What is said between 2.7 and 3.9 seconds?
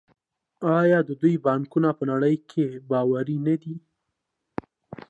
باوري نه دي؟